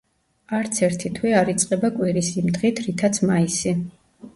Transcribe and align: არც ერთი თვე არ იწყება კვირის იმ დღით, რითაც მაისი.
არც 0.59 0.79
ერთი 0.87 1.11
თვე 1.19 1.35
არ 1.41 1.53
იწყება 1.55 1.95
კვირის 2.01 2.33
იმ 2.43 2.51
დღით, 2.59 2.85
რითაც 2.91 3.25
მაისი. 3.33 3.81